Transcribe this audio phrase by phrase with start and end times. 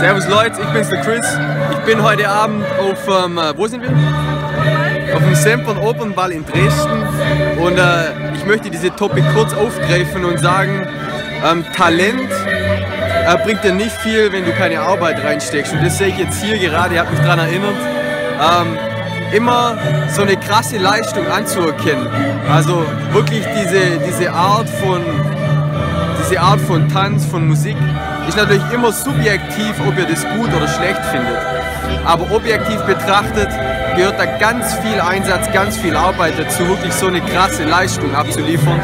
[0.00, 1.26] Servus Leute, ich bin's der Chris.
[1.72, 3.90] Ich bin heute Abend auf, ähm, äh, wo sind wir?
[5.14, 7.02] Auf dem Sempern Open Ball in Dresden
[7.58, 10.88] und äh, ich möchte diese Topic kurz aufgreifen und sagen,
[11.44, 12.30] ähm, Talent
[13.26, 15.72] äh, bringt dir nicht viel, wenn du keine Arbeit reinsteckst.
[15.72, 17.76] Und das sehe ich jetzt hier gerade, ihr habt mich daran erinnert.
[18.40, 18.78] Ähm,
[19.32, 19.78] immer
[20.12, 22.08] so eine krasse Leistung anzuerkennen.
[22.50, 25.02] Also wirklich diese, diese Art von
[26.22, 27.76] diese Art von Tanz, von Musik
[28.28, 31.38] ist natürlich immer subjektiv, ob ihr das gut oder schlecht findet.
[32.04, 33.48] Aber objektiv betrachtet
[33.96, 38.80] gehört da ganz viel Einsatz, ganz viel Arbeit dazu, wirklich so eine krasse Leistung abzuliefern,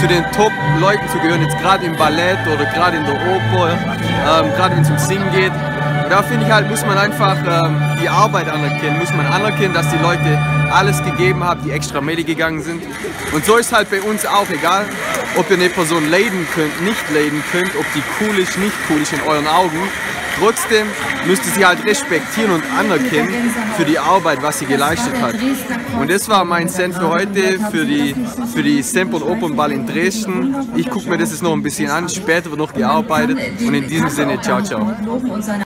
[0.00, 4.52] zu den Top-Leuten zu gehören, jetzt gerade im Ballett oder gerade in der Oper, ähm,
[4.56, 5.52] gerade wenn es um Singen geht.
[5.52, 9.74] Und da finde ich halt, muss man einfach ähm, die Arbeit anerkennen, muss man anerkennen,
[9.74, 10.38] dass die Leute
[10.72, 12.82] alles gegeben haben, die extra Medi gegangen sind.
[13.32, 14.86] Und so ist halt bei uns auch, egal
[15.36, 19.02] ob ihr eine Person leiden könnt, nicht leiden könnt, ob die cool ist, nicht cool
[19.02, 19.76] ist in euren Augen.
[20.38, 20.86] Trotzdem
[21.26, 25.34] müsst ihr sie halt respektieren und anerkennen für die Arbeit, was sie geleistet hat.
[26.00, 28.14] Und das war mein Cent für heute, für die,
[28.54, 30.54] für die Semper Opernball in Dresden.
[30.76, 33.88] Ich gucke mir das jetzt noch ein bisschen an, später wird noch gearbeitet und in
[33.88, 34.94] diesem Sinne, ciao, ciao.